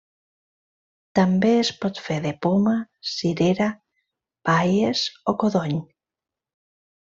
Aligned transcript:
També 1.19 1.51
es 1.65 1.69
pot 1.83 1.99
fer 2.07 2.17
de 2.23 2.31
poma, 2.47 2.73
cirera, 3.11 3.69
baies, 4.53 5.07
o 5.35 5.39
codony. 5.45 5.79